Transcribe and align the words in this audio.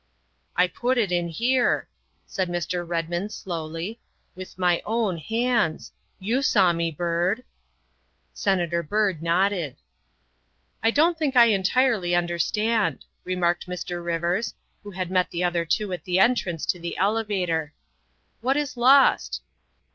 "I 0.55 0.65
put 0.65 0.97
it 0.97 1.11
in 1.11 1.27
here," 1.27 1.87
said 2.25 2.49
Mr. 2.49 2.83
Redmond 2.87 3.31
slowly," 3.31 3.99
with 4.35 4.57
my 4.57 4.81
own 4.83 5.19
hands. 5.19 5.91
You 6.17 6.41
saw 6.41 6.73
me, 6.73 6.89
Byrd." 6.89 7.43
Senator 8.33 8.81
Byrd 8.81 9.21
nodded." 9.21 9.75
I 10.83 10.89
don't 10.89 11.19
think 11.19 11.35
I 11.35 11.49
entirely 11.53 12.15
understand," 12.15 13.05
remarked 13.23 13.67
Mr. 13.67 14.03
Rivers, 14.03 14.55
who 14.81 14.89
had 14.89 15.11
met 15.11 15.29
the 15.29 15.43
other 15.43 15.65
two 15.65 15.93
at 15.93 16.03
the 16.03 16.17
entrance 16.17 16.65
to 16.65 16.79
the 16.79 16.97
elevator. 16.97 17.71
''What 18.41 18.57
is 18.57 18.75
lost 18.75 19.43